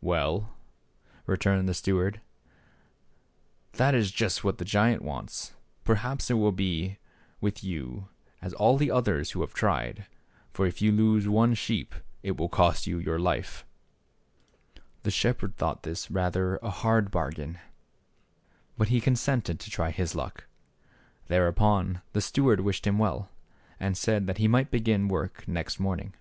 "Well," 0.00 0.56
returned 1.26 1.68
the 1.68 1.74
steward, 1.74 2.22
"that 3.72 3.94
is 3.94 4.10
just 4.10 4.42
what 4.42 4.56
the 4.56 4.64
giant 4.64 5.02
wants, 5.02 5.50
but 5.82 5.84
perhaps 5.84 6.30
it 6.30 6.38
will 6.38 6.52
be 6.52 6.96
with 7.42 7.62
you 7.62 8.08
as 8.40 8.52
with 8.52 8.60
all 8.62 8.90
others 8.94 9.32
who 9.32 9.42
have 9.42 9.52
tried, 9.52 10.06
for, 10.54 10.66
if 10.66 10.80
you 10.80 10.90
lose 10.90 11.28
one 11.28 11.52
sheep, 11.52 11.94
it 12.22 12.38
will 12.38 12.48
cost 12.48 12.86
you 12.86 12.96
your 12.98 13.18
life." 13.18 13.66
The 15.02 15.10
shepherd 15.10 15.58
thought 15.58 15.82
this 15.82 16.10
rather 16.10 16.56
a 16.62 16.70
hard 16.70 17.10
bar 17.10 17.30
gain, 17.30 17.58
but 18.78 18.88
he 18.88 19.02
consented 19.02 19.60
to 19.60 19.70
try 19.70 19.90
his 19.90 20.14
luck. 20.14 20.46
There 21.26 21.46
upon 21.46 22.00
the 22.14 22.22
steward 22.22 22.60
wished 22.60 22.86
him 22.86 22.98
well, 22.98 23.24
j^r.. 23.24 23.28
and 23.80 23.98
said 23.98 24.26
that 24.28 24.38
he 24.38 24.48
might 24.48 24.70
begin 24.70 25.08
^ 25.08 25.08
wor 25.10 25.28
k 25.28 25.44
^0 25.44 25.48
nex 25.48 25.74
t 25.76 25.82
morning. 25.82 26.14